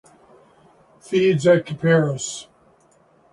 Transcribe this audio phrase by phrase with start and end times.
[0.99, 2.47] Feeds on "Capparis".